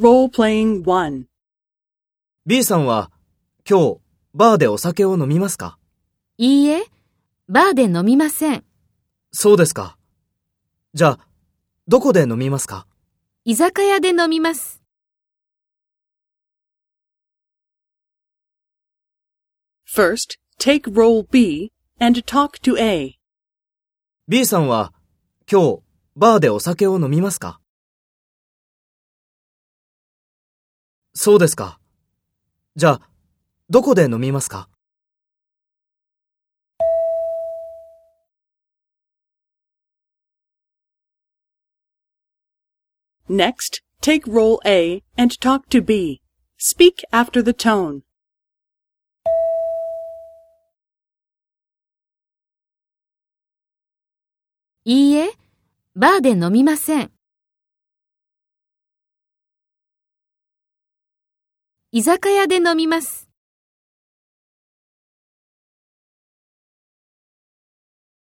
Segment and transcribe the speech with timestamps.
[0.00, 1.24] Role-playing 1.
[2.46, 3.10] B さんは
[3.68, 3.98] 今日
[4.32, 5.76] バーでお酒を飲みますか？
[6.38, 6.86] いいえ、
[7.50, 8.64] バーで飲みません。
[9.30, 9.98] そうですか。
[10.94, 11.28] じゃあ、
[11.86, 12.86] どこで飲みますか？
[13.44, 14.80] 居酒屋で飲みます。
[19.86, 23.18] First, take role B and talk to A.
[24.28, 24.94] ?B さんは
[25.46, 25.80] 今日
[26.16, 27.60] バーでお酒を飲みますか？
[31.14, 31.78] そうですか。
[32.76, 33.00] じゃあ、
[33.68, 34.68] どこで飲みますか
[43.28, 46.20] Next, take role A and talk to B.
[46.58, 48.02] Speak after the tone.
[54.84, 55.30] いいえ、
[55.94, 57.12] バーで飲みません。
[61.92, 63.29] 居酒屋で飲みます。